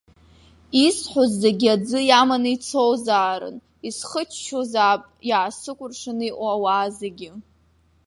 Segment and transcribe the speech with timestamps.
[0.85, 3.57] Исҳәоз зегьы аӡы иаманы ицозаарын,
[3.87, 7.31] исхыччозаап иаасыкәыршаны иҟоу ауаа зегьы.